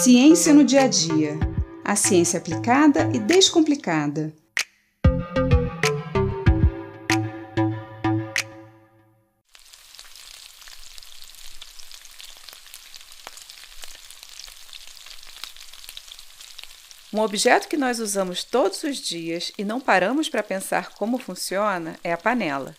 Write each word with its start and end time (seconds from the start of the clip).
Ciência 0.00 0.54
no 0.54 0.62
dia 0.62 0.82
a 0.82 0.86
dia. 0.86 1.36
A 1.84 1.96
ciência 1.96 2.38
aplicada 2.38 3.10
e 3.12 3.18
descomplicada. 3.18 4.32
Um 17.12 17.18
objeto 17.18 17.66
que 17.66 17.76
nós 17.76 17.98
usamos 17.98 18.44
todos 18.44 18.84
os 18.84 18.98
dias 18.98 19.50
e 19.58 19.64
não 19.64 19.80
paramos 19.80 20.28
para 20.28 20.44
pensar 20.44 20.90
como 20.90 21.18
funciona 21.18 21.98
é 22.04 22.12
a 22.12 22.16
panela. 22.16 22.76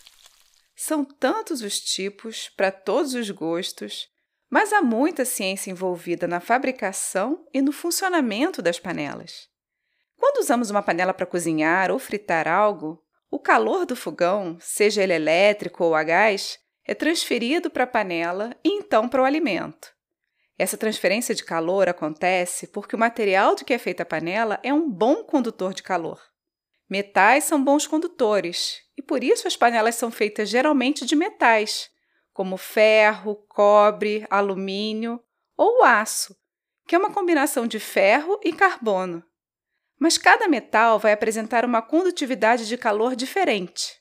São 0.74 1.04
tantos 1.04 1.60
os 1.60 1.78
tipos, 1.78 2.50
para 2.56 2.72
todos 2.72 3.12
os 3.12 3.28
gostos, 3.28 4.08
mas 4.50 4.72
há 4.72 4.82
muita 4.82 5.24
ciência 5.24 5.70
envolvida 5.70 6.26
na 6.26 6.40
fabricação 6.40 7.46
e 7.54 7.62
no 7.62 7.70
funcionamento 7.70 8.60
das 8.60 8.80
panelas. 8.80 9.48
Quando 10.16 10.38
usamos 10.38 10.70
uma 10.70 10.82
panela 10.82 11.14
para 11.14 11.24
cozinhar 11.24 11.90
ou 11.90 11.98
fritar 11.98 12.48
algo, 12.48 13.00
o 13.30 13.38
calor 13.38 13.86
do 13.86 13.94
fogão, 13.94 14.58
seja 14.60 15.02
ele 15.02 15.14
elétrico 15.14 15.84
ou 15.84 15.94
a 15.94 16.02
gás, 16.02 16.58
é 16.84 16.94
transferido 16.94 17.70
para 17.70 17.84
a 17.84 17.86
panela 17.86 18.56
e 18.64 18.70
então 18.70 19.08
para 19.08 19.22
o 19.22 19.24
alimento. 19.24 19.94
Essa 20.58 20.76
transferência 20.76 21.34
de 21.34 21.44
calor 21.44 21.88
acontece 21.88 22.66
porque 22.66 22.96
o 22.96 22.98
material 22.98 23.54
de 23.54 23.64
que 23.64 23.72
é 23.72 23.78
feita 23.78 24.02
a 24.02 24.06
panela 24.06 24.58
é 24.62 24.74
um 24.74 24.90
bom 24.90 25.22
condutor 25.22 25.72
de 25.72 25.82
calor. 25.82 26.20
Metais 26.88 27.44
são 27.44 27.62
bons 27.62 27.86
condutores 27.86 28.80
e 28.98 29.00
por 29.00 29.22
isso 29.22 29.46
as 29.46 29.56
panelas 29.56 29.94
são 29.94 30.10
feitas 30.10 30.48
geralmente 30.48 31.06
de 31.06 31.14
metais, 31.14 31.88
como 32.32 32.56
ferro, 32.56 33.36
cobre, 33.48 34.26
alumínio 34.30 35.22
ou 35.56 35.84
aço, 35.84 36.36
que 36.86 36.94
é 36.94 36.98
uma 36.98 37.12
combinação 37.12 37.66
de 37.66 37.78
ferro 37.78 38.40
e 38.42 38.52
carbono. 38.52 39.22
Mas 39.98 40.16
cada 40.16 40.48
metal 40.48 40.98
vai 40.98 41.12
apresentar 41.12 41.64
uma 41.64 41.82
condutividade 41.82 42.66
de 42.66 42.78
calor 42.78 43.14
diferente. 43.14 44.00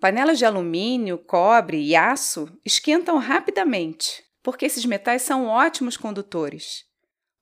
Panelas 0.00 0.38
de 0.38 0.44
alumínio, 0.44 1.18
cobre 1.18 1.80
e 1.80 1.94
aço 1.94 2.48
esquentam 2.64 3.18
rapidamente, 3.18 4.24
porque 4.42 4.66
esses 4.66 4.84
metais 4.84 5.22
são 5.22 5.46
ótimos 5.46 5.96
condutores. 5.96 6.84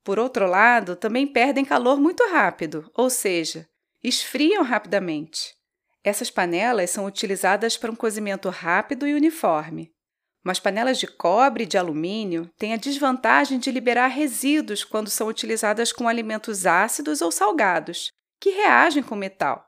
Por 0.03 0.19
outro 0.19 0.47
lado, 0.47 0.95
também 0.95 1.27
perdem 1.27 1.65
calor 1.65 1.99
muito 1.99 2.23
rápido, 2.31 2.89
ou 2.95 3.09
seja, 3.09 3.67
esfriam 4.03 4.63
rapidamente. 4.63 5.55
Essas 6.03 6.31
panelas 6.31 6.89
são 6.89 7.05
utilizadas 7.05 7.75
para 7.75 7.91
um 7.91 7.95
cozimento 7.95 8.49
rápido 8.49 9.05
e 9.05 9.13
uniforme. 9.13 9.93
Mas 10.47 10.61
panelas 10.61 10.97
de 10.97 11.07
cobre 11.07 11.65
e 11.65 11.67
de 11.67 11.77
alumínio 11.77 12.49
têm 12.57 12.73
a 12.73 12.77
desvantagem 12.77 13.59
de 13.59 13.69
liberar 13.69 14.07
resíduos 14.07 14.81
quando 14.81 15.09
são 15.09 15.27
utilizadas 15.27 15.91
com 15.91 16.07
alimentos 16.07 16.65
ácidos 16.65 17.21
ou 17.21 17.33
salgados, 17.33 18.13
que 18.39 18.51
reagem 18.51 19.03
com 19.03 19.13
metal. 19.13 19.67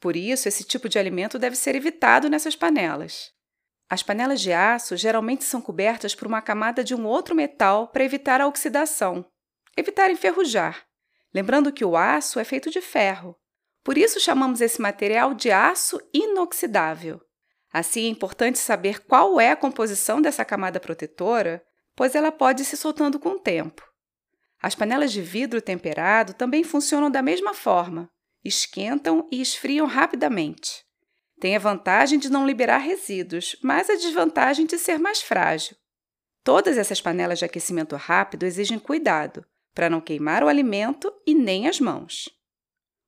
Por 0.00 0.16
isso, 0.16 0.48
esse 0.48 0.64
tipo 0.64 0.88
de 0.88 0.98
alimento 0.98 1.38
deve 1.38 1.54
ser 1.56 1.74
evitado 1.74 2.30
nessas 2.30 2.56
panelas. 2.56 3.32
As 3.86 4.02
panelas 4.02 4.40
de 4.40 4.50
aço 4.50 4.96
geralmente 4.96 5.44
são 5.44 5.60
cobertas 5.60 6.14
por 6.14 6.26
uma 6.26 6.40
camada 6.40 6.82
de 6.82 6.94
um 6.94 7.04
outro 7.04 7.34
metal 7.34 7.88
para 7.88 8.02
evitar 8.02 8.40
a 8.40 8.46
oxidação, 8.46 9.26
evitar 9.76 10.10
enferrujar. 10.10 10.86
Lembrando 11.34 11.70
que 11.70 11.84
o 11.84 11.98
aço 11.98 12.40
é 12.40 12.44
feito 12.44 12.70
de 12.70 12.80
ferro. 12.80 13.36
Por 13.84 13.98
isso 13.98 14.18
chamamos 14.18 14.62
esse 14.62 14.80
material 14.80 15.34
de 15.34 15.50
aço 15.50 16.00
inoxidável. 16.14 17.20
Assim, 17.74 18.04
é 18.04 18.08
importante 18.08 18.56
saber 18.56 19.04
qual 19.04 19.40
é 19.40 19.50
a 19.50 19.56
composição 19.56 20.22
dessa 20.22 20.44
camada 20.44 20.78
protetora, 20.78 21.60
pois 21.96 22.14
ela 22.14 22.30
pode 22.30 22.64
se 22.64 22.76
soltando 22.76 23.18
com 23.18 23.30
o 23.30 23.40
tempo. 23.40 23.82
As 24.62 24.76
panelas 24.76 25.10
de 25.10 25.20
vidro 25.20 25.60
temperado 25.60 26.34
também 26.34 26.62
funcionam 26.62 27.10
da 27.10 27.20
mesma 27.20 27.52
forma, 27.52 28.08
esquentam 28.44 29.26
e 29.28 29.42
esfriam 29.42 29.88
rapidamente. 29.88 30.84
Tem 31.40 31.56
a 31.56 31.58
vantagem 31.58 32.16
de 32.16 32.30
não 32.30 32.46
liberar 32.46 32.78
resíduos, 32.78 33.56
mas 33.60 33.90
a 33.90 33.96
desvantagem 33.96 34.66
de 34.66 34.78
ser 34.78 35.00
mais 35.00 35.20
frágil. 35.20 35.76
Todas 36.44 36.78
essas 36.78 37.00
panelas 37.00 37.40
de 37.40 37.44
aquecimento 37.44 37.96
rápido 37.96 38.44
exigem 38.44 38.78
cuidado 38.78 39.44
para 39.74 39.90
não 39.90 40.00
queimar 40.00 40.44
o 40.44 40.48
alimento 40.48 41.12
e 41.26 41.34
nem 41.34 41.66
as 41.66 41.80
mãos. 41.80 42.28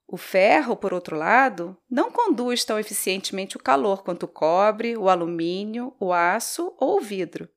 O 0.09 0.17
ferro, 0.17 0.77
por 0.77 0.95
outro 0.95 1.17
lado, 1.17 1.77
não 1.91 2.11
conduz 2.11 2.65
tão 2.65 2.79
eficientemente 2.79 3.57
o 3.57 3.63
calor 3.63 4.05
quanto 4.05 4.23
o 4.23 4.29
cobre, 4.29 4.97
o 4.97 5.09
alumínio, 5.09 5.95
o 5.99 6.13
aço 6.13 6.73
ou 6.79 6.99
o 6.99 7.01
vidro. 7.01 7.49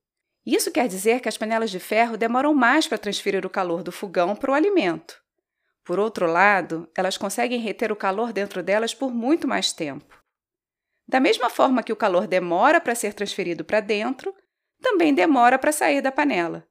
Isso 0.43 0.71
quer 0.71 0.87
dizer 0.87 1.19
que 1.19 1.29
as 1.29 1.37
panelas 1.37 1.69
de 1.69 1.79
ferro 1.79 2.17
demoram 2.17 2.53
mais 2.55 2.87
para 2.87 2.97
transferir 2.97 3.45
o 3.45 3.49
calor 3.49 3.83
do 3.83 3.91
fogão 3.91 4.35
para 4.35 4.49
o 4.49 4.53
alimento. 4.55 5.21
Por 5.83 5.99
outro 5.99 6.25
lado, 6.25 6.89
elas 6.95 7.17
conseguem 7.17 7.59
reter 7.59 7.91
o 7.91 7.95
calor 7.95 8.33
dentro 8.33 8.63
delas 8.63 8.93
por 8.93 9.11
muito 9.11 9.47
mais 9.47 9.71
tempo. 9.71 10.17
Da 11.07 11.19
mesma 11.19 11.49
forma 11.49 11.83
que 11.83 11.93
o 11.93 11.95
calor 11.95 12.27
demora 12.27 12.79
para 12.79 12.95
ser 12.95 13.13
transferido 13.13 13.63
para 13.63 13.79
dentro, 13.79 14.33
também 14.81 15.13
demora 15.13 15.57
para 15.57 15.71
sair 15.71 16.01
da 16.01 16.11
panela. 16.11 16.68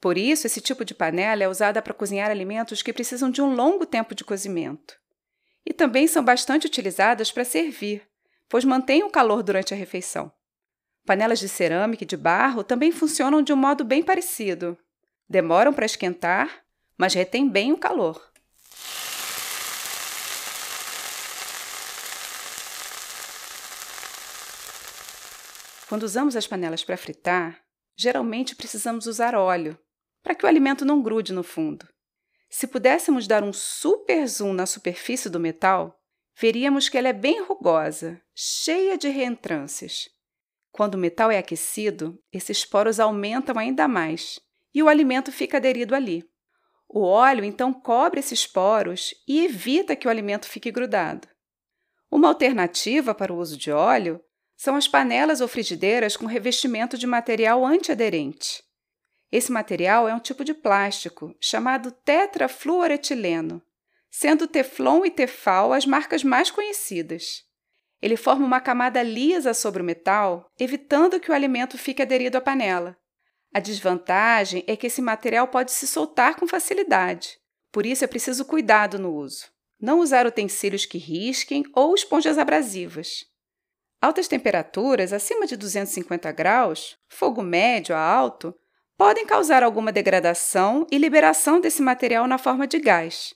Por 0.00 0.18
isso, 0.18 0.46
esse 0.46 0.60
tipo 0.60 0.84
de 0.84 0.94
panela 0.94 1.42
é 1.42 1.48
usada 1.48 1.80
para 1.80 1.94
cozinhar 1.94 2.30
alimentos 2.30 2.82
que 2.82 2.92
precisam 2.92 3.30
de 3.30 3.40
um 3.40 3.54
longo 3.54 3.86
tempo 3.86 4.14
de 4.14 4.24
cozimento. 4.24 4.94
E 5.64 5.72
também 5.72 6.06
são 6.06 6.24
bastante 6.24 6.66
utilizadas 6.66 7.32
para 7.32 7.44
servir, 7.44 8.06
pois 8.48 8.64
mantêm 8.64 9.02
o 9.02 9.10
calor 9.10 9.42
durante 9.42 9.74
a 9.74 9.76
refeição. 9.76 10.30
Panelas 11.04 11.38
de 11.38 11.48
cerâmica 11.48 12.04
e 12.04 12.06
de 12.06 12.16
barro 12.16 12.62
também 12.62 12.92
funcionam 12.92 13.42
de 13.42 13.52
um 13.52 13.56
modo 13.56 13.84
bem 13.84 14.02
parecido. 14.02 14.76
Demoram 15.28 15.72
para 15.72 15.86
esquentar, 15.86 16.64
mas 16.98 17.14
retêm 17.14 17.48
bem 17.48 17.72
o 17.72 17.78
calor. 17.78 18.20
Quando 25.88 26.02
usamos 26.02 26.34
as 26.34 26.46
panelas 26.46 26.82
para 26.82 26.96
fritar, 26.96 27.60
geralmente 27.96 28.56
precisamos 28.56 29.06
usar 29.06 29.36
óleo, 29.36 29.78
para 30.26 30.34
que 30.34 30.44
o 30.44 30.48
alimento 30.48 30.84
não 30.84 31.00
grude 31.00 31.32
no 31.32 31.44
fundo. 31.44 31.86
Se 32.50 32.66
pudéssemos 32.66 33.28
dar 33.28 33.44
um 33.44 33.52
super 33.52 34.26
zoom 34.26 34.52
na 34.54 34.66
superfície 34.66 35.30
do 35.30 35.38
metal, 35.38 36.00
veríamos 36.36 36.88
que 36.88 36.98
ela 36.98 37.06
é 37.06 37.12
bem 37.12 37.44
rugosa, 37.44 38.20
cheia 38.34 38.98
de 38.98 39.08
reentrâncias. 39.08 40.08
Quando 40.72 40.96
o 40.96 40.98
metal 40.98 41.30
é 41.30 41.38
aquecido, 41.38 42.20
esses 42.32 42.64
poros 42.64 42.98
aumentam 42.98 43.56
ainda 43.56 43.86
mais 43.86 44.40
e 44.74 44.82
o 44.82 44.88
alimento 44.88 45.30
fica 45.30 45.58
aderido 45.58 45.94
ali. 45.94 46.24
O 46.88 47.02
óleo 47.02 47.44
então 47.44 47.72
cobre 47.72 48.18
esses 48.18 48.48
poros 48.48 49.14
e 49.28 49.44
evita 49.44 49.94
que 49.94 50.08
o 50.08 50.10
alimento 50.10 50.48
fique 50.48 50.72
grudado. 50.72 51.28
Uma 52.10 52.26
alternativa 52.26 53.14
para 53.14 53.32
o 53.32 53.38
uso 53.38 53.56
de 53.56 53.70
óleo 53.70 54.20
são 54.56 54.74
as 54.74 54.88
panelas 54.88 55.40
ou 55.40 55.46
frigideiras 55.46 56.16
com 56.16 56.26
revestimento 56.26 56.98
de 56.98 57.06
material 57.06 57.64
antiaderente. 57.64 58.65
Esse 59.30 59.50
material 59.50 60.08
é 60.08 60.14
um 60.14 60.20
tipo 60.20 60.44
de 60.44 60.54
plástico 60.54 61.34
chamado 61.40 61.90
tetrafluoretileno, 61.90 63.62
sendo 64.10 64.46
Teflon 64.46 65.04
e 65.04 65.10
Tefal 65.10 65.72
as 65.72 65.84
marcas 65.84 66.22
mais 66.22 66.50
conhecidas. 66.50 67.44
Ele 68.00 68.16
forma 68.16 68.46
uma 68.46 68.60
camada 68.60 69.02
lisa 69.02 69.52
sobre 69.52 69.82
o 69.82 69.84
metal, 69.84 70.50
evitando 70.58 71.18
que 71.18 71.30
o 71.30 71.34
alimento 71.34 71.76
fique 71.76 72.02
aderido 72.02 72.38
à 72.38 72.40
panela. 72.40 72.96
A 73.52 73.60
desvantagem 73.60 74.62
é 74.66 74.76
que 74.76 74.86
esse 74.86 75.00
material 75.00 75.48
pode 75.48 75.72
se 75.72 75.86
soltar 75.86 76.36
com 76.36 76.46
facilidade, 76.46 77.38
por 77.72 77.84
isso 77.84 78.04
é 78.04 78.06
preciso 78.06 78.44
cuidado 78.44 78.98
no 78.98 79.14
uso. 79.14 79.46
Não 79.80 80.00
usar 80.00 80.26
utensílios 80.26 80.86
que 80.86 80.98
risquem 80.98 81.64
ou 81.74 81.94
esponjas 81.94 82.38
abrasivas. 82.38 83.26
Altas 84.00 84.28
temperaturas, 84.28 85.12
acima 85.12 85.46
de 85.46 85.56
250 85.56 86.32
graus, 86.32 86.96
fogo 87.08 87.42
médio 87.42 87.94
a 87.94 88.00
alto, 88.00 88.54
podem 88.96 89.26
causar 89.26 89.62
alguma 89.62 89.92
degradação 89.92 90.86
e 90.90 90.98
liberação 90.98 91.60
desse 91.60 91.82
material 91.82 92.26
na 92.26 92.38
forma 92.38 92.66
de 92.66 92.78
gás. 92.78 93.34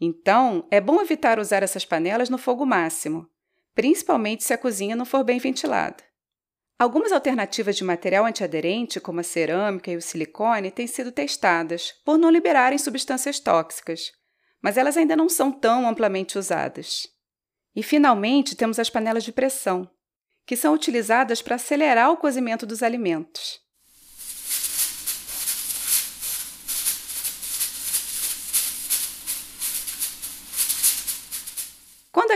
Então, 0.00 0.66
é 0.70 0.80
bom 0.80 1.00
evitar 1.00 1.38
usar 1.38 1.62
essas 1.62 1.84
panelas 1.84 2.30
no 2.30 2.38
fogo 2.38 2.64
máximo, 2.64 3.28
principalmente 3.74 4.44
se 4.44 4.52
a 4.52 4.58
cozinha 4.58 4.96
não 4.96 5.04
for 5.04 5.24
bem 5.24 5.38
ventilada. 5.38 6.02
Algumas 6.78 7.12
alternativas 7.12 7.76
de 7.76 7.84
material 7.84 8.24
antiaderente, 8.24 8.98
como 8.98 9.20
a 9.20 9.22
cerâmica 9.22 9.90
e 9.90 9.96
o 9.96 10.00
silicone, 10.00 10.70
têm 10.70 10.86
sido 10.86 11.12
testadas 11.12 11.92
por 12.04 12.16
não 12.16 12.30
liberarem 12.30 12.78
substâncias 12.78 13.38
tóxicas, 13.38 14.12
mas 14.62 14.78
elas 14.78 14.96
ainda 14.96 15.14
não 15.14 15.28
são 15.28 15.52
tão 15.52 15.86
amplamente 15.86 16.38
usadas. 16.38 17.06
E, 17.76 17.82
finalmente, 17.82 18.56
temos 18.56 18.78
as 18.78 18.88
panelas 18.88 19.24
de 19.24 19.32
pressão, 19.32 19.90
que 20.46 20.56
são 20.56 20.72
utilizadas 20.72 21.42
para 21.42 21.56
acelerar 21.56 22.10
o 22.10 22.16
cozimento 22.16 22.64
dos 22.64 22.82
alimentos. 22.82 23.60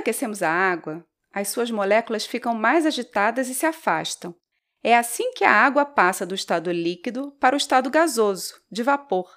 Aquecemos 0.04 0.42
a 0.42 0.50
água, 0.50 1.02
as 1.32 1.48
suas 1.48 1.70
moléculas 1.70 2.26
ficam 2.26 2.54
mais 2.54 2.84
agitadas 2.84 3.48
e 3.48 3.54
se 3.54 3.64
afastam. 3.64 4.36
É 4.82 4.94
assim 4.94 5.32
que 5.32 5.44
a 5.44 5.50
água 5.50 5.86
passa 5.86 6.26
do 6.26 6.34
estado 6.34 6.70
líquido 6.70 7.32
para 7.40 7.54
o 7.54 7.56
estado 7.56 7.90
gasoso, 7.90 8.60
de 8.70 8.82
vapor. 8.82 9.34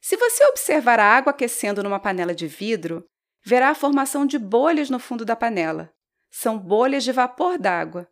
Se 0.00 0.16
você 0.16 0.44
observar 0.46 0.98
a 0.98 1.04
água 1.04 1.30
aquecendo 1.30 1.82
numa 1.82 2.00
panela 2.00 2.34
de 2.34 2.46
vidro, 2.48 3.04
verá 3.44 3.68
a 3.68 3.74
formação 3.74 4.24
de 4.24 4.38
bolhas 4.38 4.88
no 4.88 4.98
fundo 4.98 5.26
da 5.26 5.36
panela. 5.36 5.92
São 6.30 6.58
bolhas 6.58 7.04
de 7.04 7.12
vapor 7.12 7.58
d'água. 7.58 8.08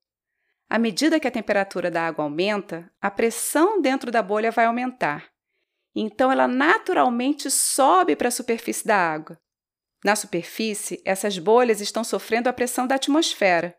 À 0.69 0.79
medida 0.79 1.19
que 1.19 1.27
a 1.27 1.33
temperatura 1.33 1.91
da 1.91 2.07
água 2.07 2.25
aumenta, 2.25 2.93
a 3.01 3.11
pressão 3.11 3.81
dentro 3.81 4.11
da 4.11 4.23
bolha 4.23 4.51
vai 4.51 4.67
aumentar. 4.67 5.31
Então, 5.95 6.31
ela 6.31 6.47
naturalmente 6.47 7.51
sobe 7.51 8.15
para 8.15 8.29
a 8.29 8.31
superfície 8.31 8.87
da 8.87 8.97
água. 8.97 9.41
Na 10.05 10.17
superfície, 10.17 11.03
essas 11.05 11.39
bolhas 11.39 11.81
estão 11.81 12.03
sofrendo 12.03 12.49
a 12.49 12.53
pressão 12.53 12.87
da 12.87 12.95
atmosfera. 12.95 13.77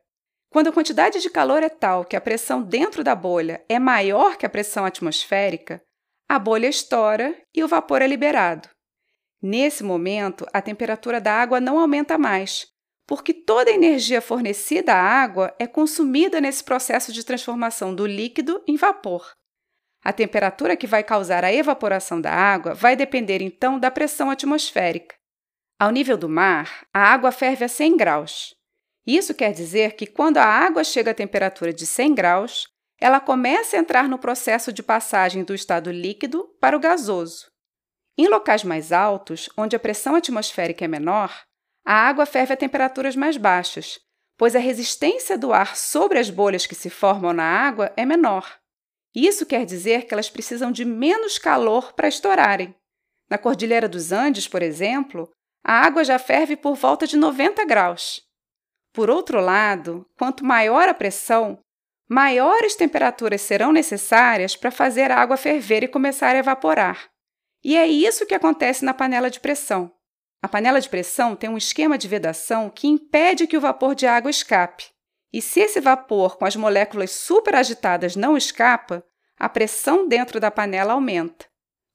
Quando 0.52 0.68
a 0.68 0.72
quantidade 0.72 1.20
de 1.20 1.30
calor 1.30 1.64
é 1.64 1.70
tal 1.70 2.06
que 2.06 2.16
a 2.16 2.22
pressão 2.22 2.62
dentro 2.62 3.04
da 3.04 3.16
bolha 3.16 3.64
é 3.68 3.80
maior 3.80 4.38
que 4.38 4.46
a 4.46 4.50
pressão 4.50 4.86
atmosférica, 4.86 5.82
a 6.28 6.38
bolha 6.38 6.68
estoura 6.68 7.36
e 7.56 7.64
o 7.64 7.68
vapor 7.68 8.02
é 8.02 8.08
liberado. 8.08 8.70
Nesse 9.42 9.84
momento, 9.84 10.46
a 10.54 10.62
temperatura 10.62 11.20
da 11.20 11.34
água 11.34 11.60
não 11.60 11.80
aumenta 11.80 12.18
mais, 12.18 12.68
porque 13.08 13.34
toda 13.34 13.72
a 13.72 13.74
energia 13.74 14.22
fornecida 14.22 14.94
à 14.94 15.02
água 15.02 15.56
é 15.58 15.66
consumida 15.66 16.40
nesse 16.40 16.64
processo 16.64 17.12
de 17.12 17.26
transformação 17.26 17.96
do 17.96 18.06
líquido 18.06 18.62
em 18.68 18.78
vapor. 18.78 19.34
A 20.04 20.14
temperatura 20.14 20.78
que 20.78 20.88
vai 20.88 21.04
causar 21.04 21.44
a 21.44 21.54
evaporação 21.54 22.22
da 22.22 22.32
água 22.32 22.74
vai 22.74 22.96
depender 22.96 23.42
então 23.42 23.80
da 23.80 23.90
pressão 23.90 24.30
atmosférica. 24.30 25.21
Ao 25.82 25.90
nível 25.90 26.16
do 26.16 26.30
mar, 26.30 26.86
a 26.94 27.00
água 27.12 27.32
ferve 27.32 27.66
a 27.66 27.68
100 27.68 27.98
graus. 27.98 28.54
Isso 29.04 29.34
quer 29.34 29.52
dizer 29.52 29.96
que 29.96 30.06
quando 30.06 30.38
a 30.38 30.46
água 30.46 30.84
chega 30.84 31.10
à 31.10 31.14
temperatura 31.16 31.74
de 31.74 31.88
100 31.88 32.14
graus, 32.14 32.68
ela 33.00 33.20
começa 33.20 33.76
a 33.76 33.80
entrar 33.80 34.08
no 34.08 34.20
processo 34.20 34.72
de 34.72 34.84
passagem 34.84 35.44
do 35.44 35.56
estado 35.56 35.92
líquido 35.92 36.48
para 36.60 36.78
o 36.78 36.80
gasoso. 36.80 37.48
Em 38.16 38.28
locais 38.28 38.64
mais 38.64 38.92
altos, 38.92 39.50
onde 39.58 39.76
a 39.76 39.80
pressão 39.80 40.14
atmosférica 40.14 40.86
é 40.86 40.88
menor, 40.88 41.36
a 41.84 41.96
água 41.96 42.28
ferve 42.28 42.54
a 42.54 42.58
temperaturas 42.58 43.16
mais 43.16 43.36
baixas, 43.36 44.00
pois 44.38 44.56
a 44.56 44.60
resistência 44.60 45.36
do 45.36 45.52
ar 45.52 45.76
sobre 45.76 46.20
as 46.20 46.30
bolhas 46.30 46.68
que 46.68 46.76
se 46.76 46.92
formam 46.92 47.34
na 47.34 47.44
água 47.44 47.92
é 47.98 48.06
menor. 48.06 48.60
Isso 49.16 49.48
quer 49.48 49.66
dizer 49.66 50.06
que 50.06 50.14
elas 50.14 50.30
precisam 50.30 50.72
de 50.72 50.86
menos 50.86 51.40
calor 51.40 51.92
para 51.94 52.08
estourarem. 52.08 52.76
Na 53.28 53.40
Cordilheira 53.40 53.90
dos 53.90 54.12
Andes, 54.12 54.48
por 54.48 54.62
exemplo, 54.62 55.28
a 55.64 55.74
água 55.86 56.04
já 56.04 56.18
ferve 56.18 56.56
por 56.56 56.76
volta 56.76 57.06
de 57.06 57.18
90 57.18 57.66
graus. 57.66 58.22
Por 58.94 59.10
outro 59.10 59.40
lado, 59.40 60.06
quanto 60.18 60.44
maior 60.44 60.90
a 60.90 60.94
pressão, 60.94 61.60
maiores 62.10 62.76
temperaturas 62.76 63.42
serão 63.42 63.72
necessárias 63.72 64.56
para 64.56 64.72
fazer 64.72 65.12
a 65.12 65.18
água 65.18 65.38
ferver 65.38 65.84
e 65.84 65.88
começar 65.88 66.36
a 66.36 66.40
evaporar. 66.40 67.10
E 67.64 67.78
é 67.78 67.88
isso 67.88 68.26
que 68.26 68.34
acontece 68.34 68.84
na 68.84 68.94
panela 68.94 69.30
de 69.30 69.40
pressão. 69.40 69.92
A 70.42 70.48
panela 70.48 70.82
de 70.82 70.90
pressão 70.90 71.36
tem 71.36 71.50
um 71.50 71.58
esquema 71.58 71.98
de 71.98 72.08
vedação 72.08 72.70
que 72.70 72.88
impede 72.88 73.46
que 73.46 73.56
o 73.56 73.62
vapor 73.62 73.94
de 73.94 74.08
água 74.08 74.32
escape. 74.32 74.86
E 75.32 75.42
se 75.42 75.62
esse 75.62 75.80
vapor 75.80 76.38
com 76.38 76.46
as 76.46 76.56
moléculas 76.56 77.12
superagitadas 77.12 78.16
não 78.16 78.36
escapa, 78.36 79.04
a 79.40 79.48
pressão 79.48 80.08
dentro 80.08 80.40
da 80.40 80.52
panela 80.52 80.94
aumenta. 80.94 81.46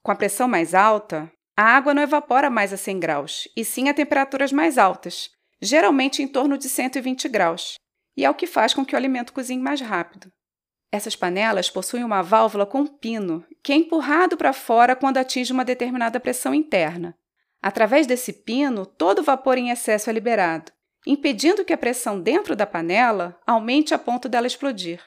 Com 0.03 0.13
a 0.13 0.17
pressão 0.17 0.49
mais 0.49 0.75
alta, 0.75 1.31
a 1.57 1.65
água 1.65 1.95
não 1.95 2.03
evapora 2.03 2.51
mais 2.51 2.73
a 2.73 2.77
100 2.77 3.01
graus, 3.01 3.49
e 3.57 3.65
sim 3.65 3.89
a 3.89 3.95
temperaturas 3.95 4.53
mais 4.53 4.77
altas, 4.77 5.31
geralmente 5.61 6.23
em 6.23 6.29
torno 6.29 6.59
de 6.59 6.69
120 6.69 7.29
graus, 7.29 7.77
e 8.17 8.25
é 8.25 8.31
o 8.31 8.35
que 8.35 8.47
faz 8.47 8.75
com 8.75 8.85
que 8.85 8.95
o 8.95 8.99
alimento 8.99 9.33
cozinhe 9.33 9.61
mais 9.61 9.81
rápido. 9.81 10.31
Essas 10.93 11.17
panelas 11.17 11.71
possuem 11.71 12.05
uma 12.05 12.23
válvula 12.23 12.67
com 12.67 12.87
pino, 12.87 13.45
que 13.63 13.73
é 13.73 13.77
empurrado 13.77 14.37
para 14.37 14.53
fora 14.53 14.95
quando 14.95 15.19
atinge 15.19 15.53
uma 15.53 15.65
determinada 15.65 16.21
pressão 16.21 16.55
interna. 16.55 17.17
Através 17.63 18.07
desse 18.07 18.33
pino, 18.33 18.87
todo 18.87 19.21
o 19.21 19.23
vapor 19.23 19.59
em 19.59 19.71
excesso 19.71 20.09
é 20.09 20.13
liberado, 20.13 20.71
impedindo 21.07 21.65
que 21.65 21.73
a 21.73 21.79
pressão 21.79 22.21
dentro 22.21 22.55
da 22.55 22.67
panela 22.67 23.39
aumente 23.47 23.95
a 23.95 23.99
ponto 23.99 24.29
dela 24.29 24.47
explodir. 24.47 25.03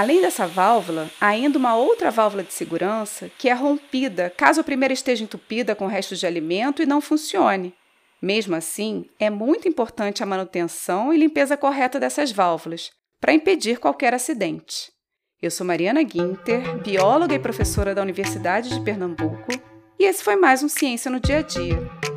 Além 0.00 0.22
dessa 0.22 0.46
válvula, 0.46 1.10
há 1.20 1.26
ainda 1.26 1.58
uma 1.58 1.76
outra 1.76 2.10
válvula 2.10 2.42
de 2.42 2.54
segurança 2.54 3.30
que 3.36 3.50
é 3.50 3.52
rompida 3.52 4.32
caso 4.34 4.58
a 4.58 4.64
primeira 4.64 4.94
esteja 4.94 5.22
entupida 5.22 5.76
com 5.76 5.86
restos 5.86 6.18
de 6.18 6.26
alimento 6.26 6.82
e 6.82 6.86
não 6.86 7.02
funcione. 7.02 7.74
Mesmo 8.22 8.56
assim, 8.56 9.04
é 9.18 9.28
muito 9.28 9.68
importante 9.68 10.22
a 10.22 10.26
manutenção 10.26 11.12
e 11.12 11.18
limpeza 11.18 11.54
correta 11.54 12.00
dessas 12.00 12.32
válvulas 12.32 12.90
para 13.20 13.34
impedir 13.34 13.78
qualquer 13.78 14.14
acidente. 14.14 14.90
Eu 15.42 15.50
sou 15.50 15.66
Mariana 15.66 16.02
Guinter, 16.02 16.78
bióloga 16.78 17.34
e 17.34 17.38
professora 17.38 17.94
da 17.94 18.00
Universidade 18.00 18.70
de 18.70 18.82
Pernambuco, 18.82 19.52
e 19.98 20.06
esse 20.06 20.24
foi 20.24 20.34
mais 20.34 20.62
um 20.62 20.68
Ciência 20.68 21.10
no 21.10 21.20
Dia 21.20 21.40
a 21.40 21.42
Dia. 21.42 22.09